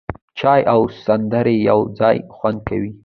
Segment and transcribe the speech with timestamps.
[0.39, 2.91] چای او سندرې یو ځای خوند کوي.